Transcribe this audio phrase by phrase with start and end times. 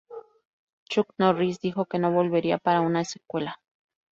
[0.89, 3.61] Chuck Norris dijo que no volvería para una secuela.